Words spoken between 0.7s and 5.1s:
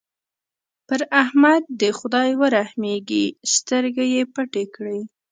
پر احمد دې خدای ورحمېږي؛ سترګې يې پټې کړې.